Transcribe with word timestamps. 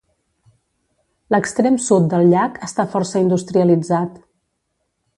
L'extrem 1.35 1.77
sud 1.89 2.09
del 2.15 2.27
llac 2.33 2.59
està 2.71 2.89
força 2.97 3.25
industrialitzat. 3.29 4.21